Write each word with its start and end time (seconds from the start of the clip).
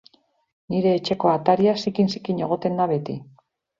Nire 0.75 0.93
etxeko 1.01 1.29
ataria 1.33 1.75
zikin-zikin 1.85 2.43
egoten 2.47 2.81
da 2.83 2.89
beti 2.97 3.19